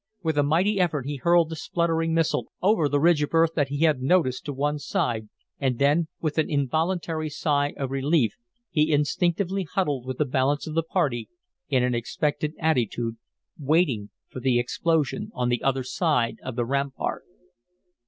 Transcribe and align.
With 0.23 0.35
a 0.35 0.41
mighty 0.41 0.79
effort 0.79 1.05
he 1.05 1.17
hurled 1.17 1.49
the 1.49 1.55
spluttering 1.55 2.11
missile 2.15 2.47
over 2.59 2.89
the 2.89 2.99
ridge 2.99 3.21
of 3.21 3.35
earth 3.35 3.51
that 3.55 3.67
he 3.67 3.81
had 3.81 4.01
noticed 4.01 4.43
to 4.45 4.51
one 4.51 4.79
side, 4.79 5.29
and 5.59 5.77
then, 5.77 6.07
with 6.19 6.39
an 6.39 6.49
involuntary 6.49 7.29
sigh 7.29 7.75
of 7.77 7.91
relief, 7.91 8.33
he 8.71 8.91
instinctively 8.91 9.61
huddled 9.61 10.07
with 10.07 10.17
the 10.17 10.25
balance 10.25 10.65
of 10.65 10.73
the 10.73 10.81
party 10.81 11.29
in 11.69 11.83
an 11.83 11.93
expectant 11.93 12.55
attitude, 12.59 13.17
waiting 13.59 14.09
for 14.27 14.39
the 14.39 14.57
explosion 14.57 15.29
on 15.35 15.49
the 15.49 15.61
other 15.61 15.83
side 15.83 16.37
of 16.43 16.55
the 16.55 16.65
rampart. 16.65 17.23